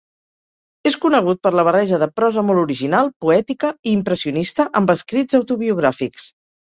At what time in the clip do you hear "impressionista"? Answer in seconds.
3.99-4.65